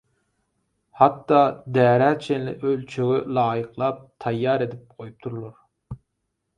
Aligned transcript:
hatda 0.99 1.41
därä 1.79 2.09
çenli 2.25 2.55
ölçege 2.71 3.21
laýyklap 3.37 4.03
taýýar 4.27 4.69
edip 4.69 4.85
goýupdyrlar. 5.01 5.59